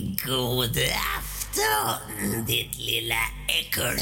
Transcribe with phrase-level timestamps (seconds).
[0.00, 0.78] God
[1.18, 3.94] afton, ditt lilla äckel.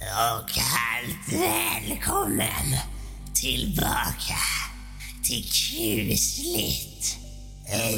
[0.00, 2.76] Och kallt välkommen
[3.34, 4.38] tillbaka
[5.24, 7.16] till kusligt,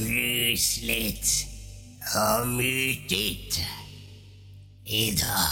[0.08, 1.46] rysligt
[2.14, 3.60] och mytigt.
[4.84, 5.48] Idag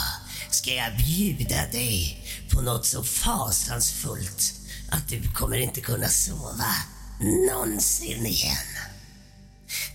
[0.51, 4.55] ska jag bjuda dig på något så fasansfullt
[4.91, 6.75] att du kommer inte kunna sova
[7.49, 8.92] någonsin igen.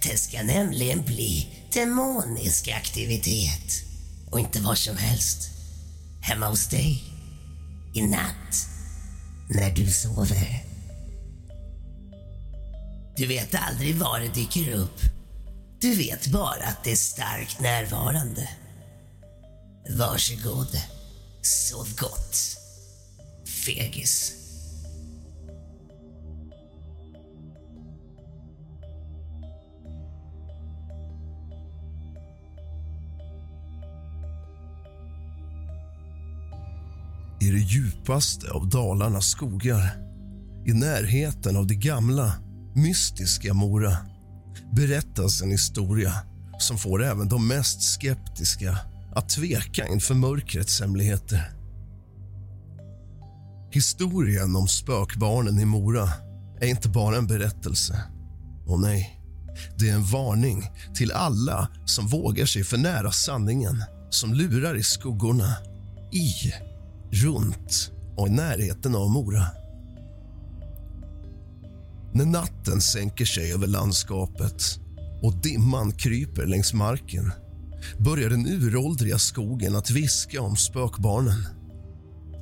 [0.04, 3.84] Det ska nämligen bli demonisk aktivitet.
[4.32, 5.50] Och inte var som helst.
[6.22, 7.04] Hemma hos dig.
[7.94, 8.68] I natt.
[9.50, 10.64] När du sover.
[13.18, 15.00] Du vet aldrig var det dyker upp.
[15.80, 18.50] Du vet bara att det är starkt närvarande.
[19.90, 20.82] Varsågod.
[21.42, 22.58] Sov gott.
[23.66, 24.34] Fegis.
[37.48, 39.98] I det djupaste av Dalarnas skogar,
[40.66, 42.34] i närheten av det gamla,
[42.76, 43.98] mystiska Mora
[44.76, 46.14] berättas en historia
[46.60, 48.78] som får även de mest skeptiska
[49.16, 51.52] att tveka inför mörkrets hemligheter.
[53.72, 56.10] Historien om spökbarnen i Mora
[56.62, 58.04] är inte bara en berättelse.
[58.66, 59.22] Och nej,
[59.80, 64.84] det är en varning till alla som vågar sig för nära sanningen som lurar i
[64.84, 65.56] skuggorna,
[66.12, 66.54] i
[67.12, 69.46] runt och i närheten av Mora.
[72.14, 74.80] När natten sänker sig över landskapet
[75.22, 77.32] och dimman kryper längs marken
[77.98, 81.46] börjar den uråldriga skogen att viska om spökbarnen.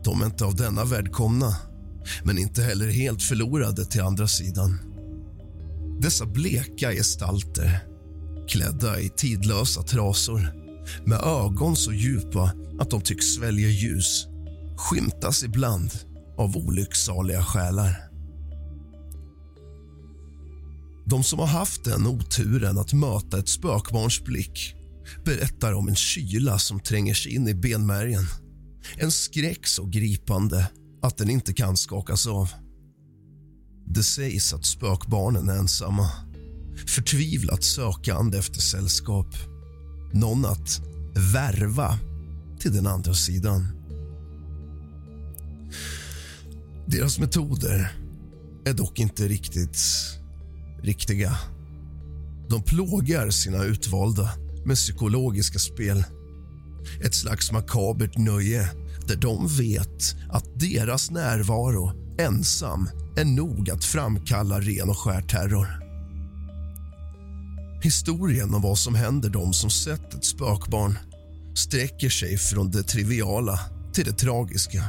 [0.04, 1.56] De är inte av denna värld komna,
[2.24, 4.80] men inte heller helt förlorade till andra sidan.
[6.00, 7.80] Dessa bleka gestalter,
[8.48, 10.54] klädda i tidlösa trasor
[11.06, 14.28] med ögon så djupa att de tycks svälja ljus
[14.78, 15.92] skymtas ibland
[16.38, 18.10] av olycksaliga själar.
[21.06, 24.76] De som har haft den oturen att möta ett spökbarns blick
[25.26, 28.24] berättar om en kyla som tränger sig in i benmärgen.
[28.98, 30.70] En skräck så gripande
[31.02, 32.50] att den inte kan skakas av.
[33.86, 36.12] Det sägs att spökbarnen är ensamma
[36.88, 39.36] förtvivlat sökande efter sällskap.
[40.14, 40.82] Någon att
[41.34, 42.00] värva
[42.60, 43.75] till den andra sidan.
[46.86, 47.92] Deras metoder
[48.66, 49.78] är dock inte riktigt
[50.84, 51.38] riktiga.
[52.50, 54.32] De plågar sina utvalda
[54.66, 56.04] med psykologiska spel.
[57.04, 58.70] Ett slags makabert nöje
[59.08, 65.86] där de vet att deras närvaro ensam är nog att framkalla ren och skär terror.
[67.82, 70.98] Historien om vad som händer dem som sett ett spökbarn
[71.56, 73.60] sträcker sig från det triviala
[73.94, 74.84] till det tragiska.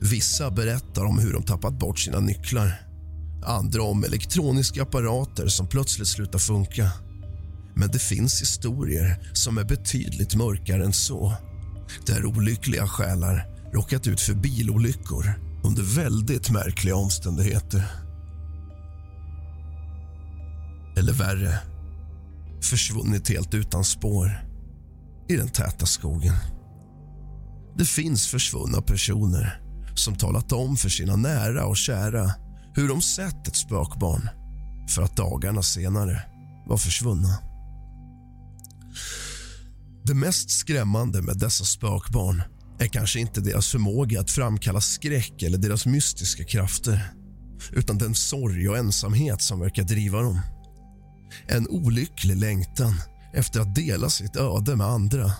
[0.00, 2.80] Vissa berättar om hur de tappat bort sina nycklar.
[3.44, 6.90] Andra om elektroniska apparater som plötsligt slutar funka.
[7.74, 11.34] Men det finns historier som är betydligt mörkare än så
[12.06, 17.84] där olyckliga själar råkat ut för bilolyckor under väldigt märkliga omständigheter.
[20.96, 21.58] Eller värre,
[22.62, 24.46] försvunnit helt utan spår
[25.28, 26.34] i den täta skogen.
[27.78, 29.65] Det finns försvunna personer
[29.98, 32.30] som talat om för sina nära och kära
[32.74, 34.28] hur de sett ett spökbarn
[34.88, 36.22] för att dagarna senare
[36.66, 37.38] var försvunna.
[40.04, 42.42] Det mest skrämmande med dessa spökbarn
[42.78, 47.12] är kanske inte deras förmåga att framkalla skräck eller deras mystiska krafter
[47.72, 50.40] utan den sorg och ensamhet som verkar driva dem.
[51.48, 52.94] En olycklig längtan
[53.34, 55.32] efter att dela sitt öde med andra.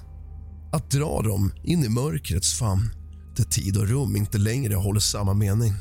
[0.72, 2.90] Att dra dem in i mörkrets famn
[3.36, 5.72] där tid och rum inte längre håller samma mening.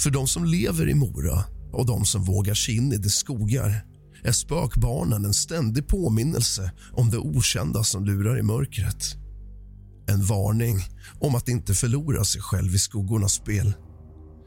[0.00, 3.84] För de som lever i Mora och de som vågar sig in i de skogar
[4.22, 9.16] är spökbarnen en ständig påminnelse om det okända som lurar i mörkret.
[10.08, 10.76] En varning
[11.20, 13.74] om att inte förlora sig själv i skuggornas spel.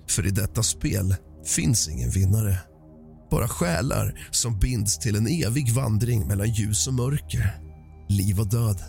[0.10, 2.60] För i detta spel finns ingen vinnare.
[3.32, 7.62] Bara själar som binds till en evig vandring mellan ljus och mörker,
[8.10, 8.84] liv och död.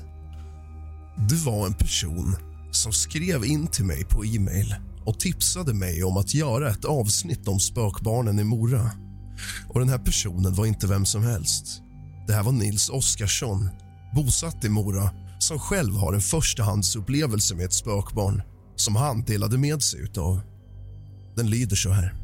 [1.28, 2.36] Du var en person
[2.74, 4.74] som skrev in till mig på e-mail
[5.04, 8.90] och tipsade mig om att göra ett avsnitt om spökbarnen i Mora.
[9.68, 11.82] Och Den här personen var inte vem som helst.
[12.26, 13.68] Det här var Nils Oskarsson,
[14.14, 18.42] bosatt i Mora som själv har en förstahandsupplevelse med ett spökbarn
[18.76, 20.40] som han delade med sig utav.
[21.36, 22.23] Den lyder så här.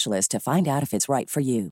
[0.27, 1.69] to find out if it's right for you.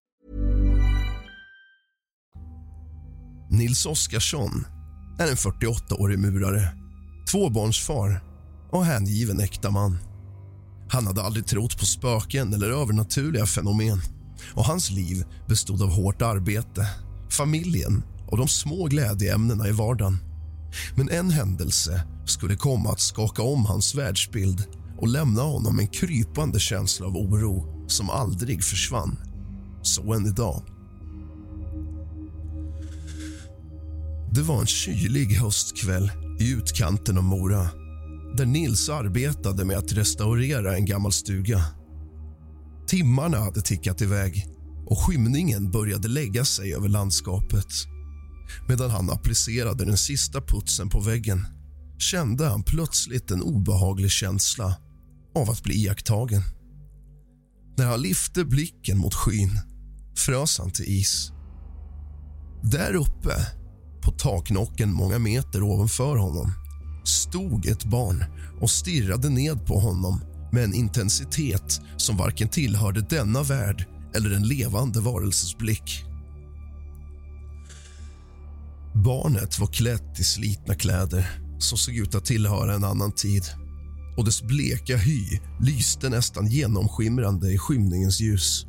[3.52, 4.66] Nils Oskarsson
[5.20, 6.72] är en 48-årig murare,
[7.32, 8.24] tvåbarnsfar
[8.72, 9.98] och hängiven äkta man.
[10.90, 14.02] Han hade aldrig trott på spöken eller övernaturliga fenomen
[14.54, 16.88] och hans liv bestod av hårt arbete,
[17.30, 20.18] familjen och de små glädjeämnena i vardagen.
[20.96, 24.64] Men en händelse skulle komma att skaka om hans världsbild
[24.98, 29.18] och lämna honom en krypande känsla av oro som aldrig försvann.
[29.82, 30.64] Så än idag.
[34.32, 37.70] Det var en kylig höstkväll i utkanten av Mora
[38.38, 41.64] där Nils arbetade med att restaurera en gammal stuga.
[42.88, 44.48] Timmarna hade tickat iväg
[44.86, 47.68] och skymningen började lägga sig över landskapet.
[48.68, 51.48] Medan han applicerade den sista putsen på väggen
[51.98, 54.76] kände han plötsligt en obehaglig känsla
[55.36, 56.42] av att bli iakttagen.
[57.80, 59.60] När han lyfte blicken mot skyn
[60.18, 61.32] frös han till is.
[62.64, 63.34] Där uppe,
[64.02, 66.54] på taknocken många meter ovanför honom
[67.04, 68.26] stod ett barn
[68.62, 70.22] och stirrade ned på honom
[70.52, 76.06] med en intensitet som varken tillhörde denna värld eller en levande varelses blick.
[78.94, 83.44] Barnet var klätt i slitna kläder som såg ut att tillhöra en annan tid
[84.20, 88.66] och dess bleka hy lyste nästan genomskimrande i skymningens ljus.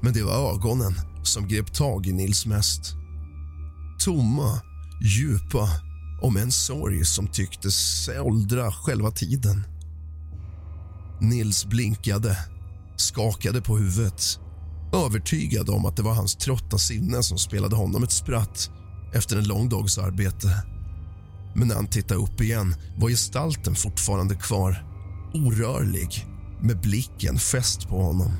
[0.00, 2.94] Men det var ögonen som grep tag i Nils mest.
[4.04, 4.60] Tomma,
[5.02, 5.68] djupa
[6.22, 9.64] och med en sorg som tycktes åldra själva tiden.
[11.20, 12.38] Nils blinkade,
[12.96, 14.38] skakade på huvudet
[14.94, 18.70] övertygad om att det var hans trötta sinne som spelade honom ett spratt
[19.12, 20.73] efter en lång dags arbete.
[21.54, 24.94] Men när han tittade upp igen var gestalten fortfarande kvar
[25.34, 26.26] orörlig,
[26.60, 28.32] med blicken fäst på honom.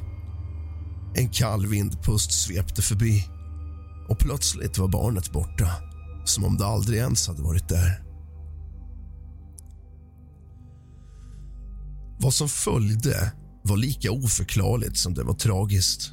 [1.14, 3.24] En kall vindpust svepte förbi
[4.08, 5.70] och plötsligt var barnet borta
[6.24, 8.04] som om det aldrig ens hade varit där.
[12.20, 13.32] Vad som följde
[13.64, 16.12] var lika oförklarligt som det var tragiskt.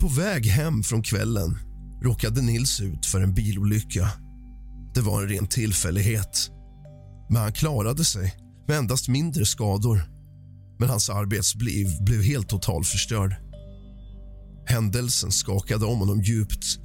[0.00, 1.58] På väg hem från kvällen
[2.02, 4.08] råkade Nils ut för en bilolycka.
[4.94, 6.50] Det var en ren tillfällighet.
[7.28, 8.34] Men han klarade sig
[8.68, 10.02] med endast mindre skador.
[10.78, 13.36] Men hans arbetsliv blev helt totalförstörd.
[14.66, 16.78] Händelsen skakade om honom djupt.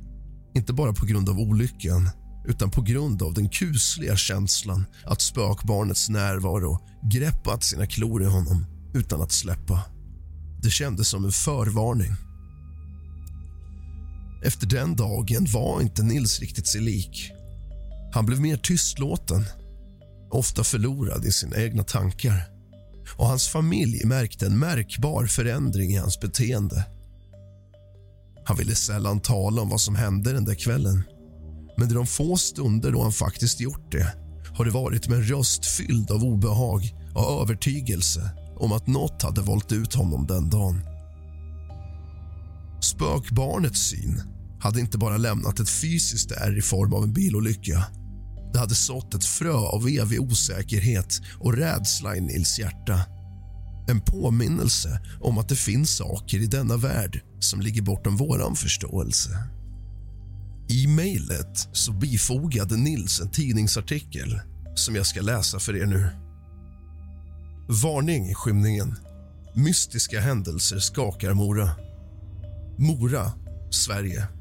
[0.56, 2.10] Inte bara på grund av olyckan
[2.48, 6.80] utan på grund av den kusliga känslan att spökbarnets närvaro
[7.12, 9.82] greppat sina klor i honom utan att släppa.
[10.64, 12.12] Det kändes som en förvarning.
[14.44, 17.32] Efter den dagen var inte Nils riktigt sig lik.
[18.14, 19.46] Han blev mer tystlåten,
[20.32, 22.50] ofta förlorad i sina egna tankar
[23.18, 26.86] och hans familj märkte en märkbar förändring i hans beteende.
[28.46, 31.04] Han ville sällan tala om vad som hände den där kvällen
[31.78, 34.14] men i de få stunder då han faktiskt gjort det
[34.54, 39.42] har det varit med en röst fylld av obehag och övertygelse om att nåt hade
[39.42, 40.82] valt ut honom den dagen.
[42.82, 44.22] Spökbarnets syn
[44.60, 47.86] hade inte bara lämnat ett fysiskt ärr i form av en bilolycka.
[48.54, 53.00] Det hade sått ett frö av evig osäkerhet och rädsla i Nils hjärta.
[53.90, 59.30] En påminnelse om att det finns saker i denna värld som ligger bortom vår förståelse.
[60.70, 64.40] I mejlet så bifogade Nils en tidningsartikel
[64.76, 66.10] som jag ska läsa för er nu.
[67.84, 68.96] Varning i skymningen.
[69.56, 71.70] Mystiska händelser skakar Mora.
[72.78, 73.32] Mora,
[73.72, 74.39] Sverige.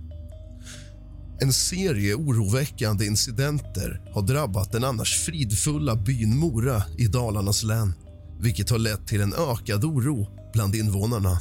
[1.40, 7.94] En serie oroväckande incidenter har drabbat den annars fridfulla byn Mora i Dalarnas län
[8.40, 11.38] vilket har lett till en ökad oro bland invånarna.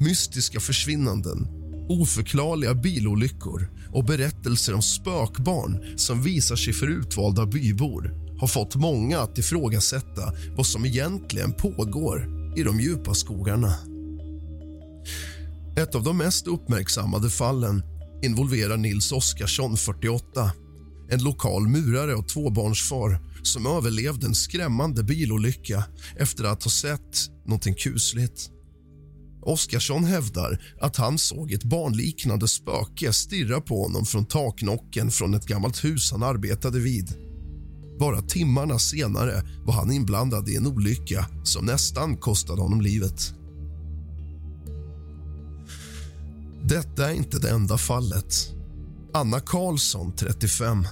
[0.00, 1.48] Mystiska försvinnanden,
[1.88, 9.20] oförklarliga bilolyckor och berättelser om spökbarn som visar sig för utvalda bybor har fått många
[9.20, 13.74] att ifrågasätta vad som egentligen pågår i de djupa skogarna.
[15.76, 17.82] Ett av de mest uppmärksammade fallen
[18.22, 20.52] involverar Nils Oskarsson, 48
[21.10, 25.84] en lokal murare och tvåbarnsfar som överlevde en skrämmande bilolycka
[26.16, 28.50] efter att ha sett något kusligt.
[29.42, 35.46] Oskarsson hävdar att han såg ett barnliknande spöke stirra på honom från taknocken från ett
[35.46, 37.14] gammalt hus han arbetade vid.
[37.98, 43.34] Bara timmarna senare var han inblandad i en olycka som nästan kostade honom livet.
[46.68, 48.52] Detta är inte det enda fallet.
[49.14, 50.86] Anna Karlsson, 35,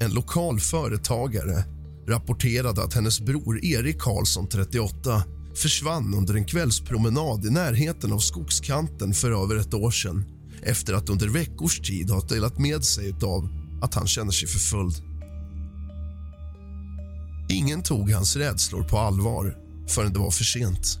[0.00, 1.64] en lokal företagare
[2.08, 5.22] rapporterade att hennes bror Erik Karlsson, 38
[5.54, 10.24] försvann under en kvällspromenad i närheten av skogskanten för över ett år sedan
[10.62, 13.48] efter att under veckors tid ha delat med sig av
[13.82, 14.94] att han känner sig förföljd.
[17.48, 19.56] Ingen tog hans rädslor på allvar
[19.88, 21.00] förrän det var för sent.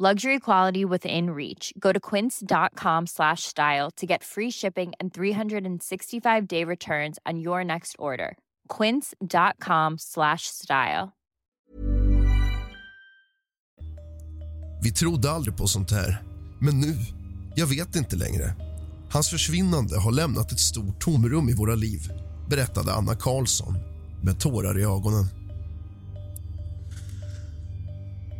[0.00, 1.74] Luxury quality within reach.
[1.78, 7.96] Go to quince.com slash style to get free shipping and 365-day returns on your next
[7.98, 8.38] order.
[8.78, 11.12] quince.com slash style.
[14.82, 16.22] Vi trodde aldrig på sånt här,
[16.60, 16.96] men nu,
[17.54, 18.54] jag vet inte längre.
[19.12, 22.00] Hans försvinnande har lämnat ett stort tomrum i våra liv
[22.50, 23.74] berättade Anna Karlsson
[24.22, 25.39] med tårar i ögonen.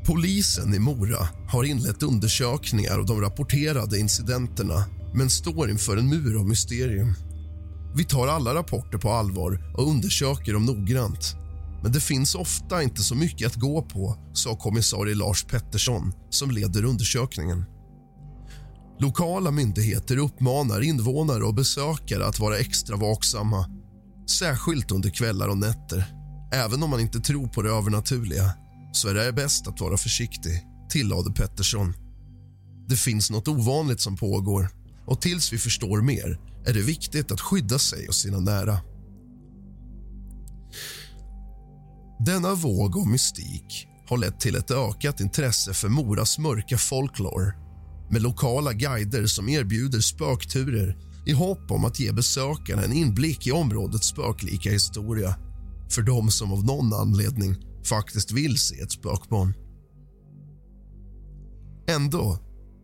[0.04, 6.38] Polisen i Mora har inlett undersökningar av de rapporterade incidenterna men står inför en mur
[6.38, 7.14] av mysterium.
[7.97, 11.37] Vi tar alla rapporter på allvar och undersöker dem noggrant.
[11.83, 16.50] men det finns ofta inte så mycket att gå på, sa kommissarie Lars Pettersson som
[16.50, 17.64] leder undersökningen.
[19.00, 23.66] Lokala myndigheter uppmanar invånare och besökare att vara extra vaksamma
[24.30, 26.04] särskilt under kvällar och nätter.
[26.52, 28.52] Även om man inte tror på det övernaturliga
[28.92, 31.94] så är det bäst att vara försiktig, tillade Pettersson.
[32.88, 34.68] Det finns något ovanligt som pågår
[35.06, 38.78] och tills vi förstår mer är det viktigt att skydda sig och sina nära.
[42.26, 47.54] Denna våg av mystik har lett till ett ökat intresse för Moras mörka folklore
[48.11, 53.52] med lokala guider som erbjuder spökturer i hopp om att ge besökarna en inblick i
[53.52, 55.37] områdets spöklika historia
[55.90, 57.56] för de som av någon anledning
[57.87, 59.54] faktiskt vill se ett spökbarn.
[61.88, 62.38] Ändå,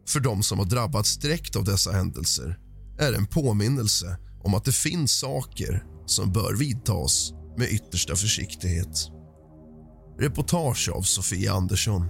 [0.09, 2.59] för de som har drabbats direkt av dessa händelser
[2.99, 9.11] är en påminnelse om att det finns saker som bör vidtas med yttersta försiktighet.
[10.19, 12.07] Reportage av Sofia Andersson.